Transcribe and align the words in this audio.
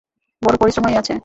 বড়ো 0.41 0.57
পরিশ্রম 0.57 0.85
হইয়াছে। 0.85 1.13